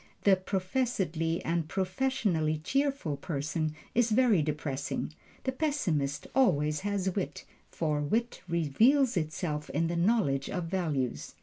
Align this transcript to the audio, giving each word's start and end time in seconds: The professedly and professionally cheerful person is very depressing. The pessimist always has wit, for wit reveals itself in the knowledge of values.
The 0.23 0.35
professedly 0.35 1.45
and 1.45 1.67
professionally 1.67 2.57
cheerful 2.57 3.17
person 3.17 3.75
is 3.93 4.09
very 4.09 4.41
depressing. 4.41 5.13
The 5.43 5.51
pessimist 5.51 6.25
always 6.33 6.79
has 6.79 7.11
wit, 7.15 7.45
for 7.69 8.01
wit 8.01 8.41
reveals 8.49 9.15
itself 9.15 9.69
in 9.69 9.89
the 9.89 9.95
knowledge 9.95 10.49
of 10.49 10.63
values. 10.63 11.35